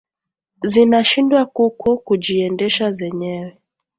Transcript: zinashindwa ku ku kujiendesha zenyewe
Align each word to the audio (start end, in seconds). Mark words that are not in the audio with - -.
zinashindwa 0.71 1.41
ku 1.53 1.63
ku 1.79 1.91
kujiendesha 2.05 2.85
zenyewe 2.97 3.51